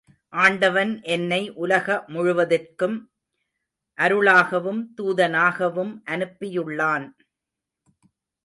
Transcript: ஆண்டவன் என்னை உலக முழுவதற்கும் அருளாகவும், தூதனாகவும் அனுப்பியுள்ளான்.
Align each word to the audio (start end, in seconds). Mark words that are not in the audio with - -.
ஆண்டவன் 0.33 1.01
என்னை 1.05 1.49
உலக 1.55 2.05
முழுவதற்கும் 2.07 2.97
அருளாகவும், 3.97 4.81
தூதனாகவும் 4.97 5.93
அனுப்பியுள்ளான். 6.05 7.05